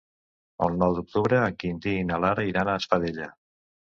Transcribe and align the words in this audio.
El 0.67 0.71
nou 0.83 0.95
d'octubre 0.99 1.41
en 1.49 1.59
Quintí 1.63 1.93
i 1.99 2.07
na 2.11 2.19
Lara 2.25 2.45
iran 2.53 2.71
a 2.71 2.75
Espadella. 2.83 3.29